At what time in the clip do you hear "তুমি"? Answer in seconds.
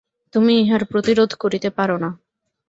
0.33-0.53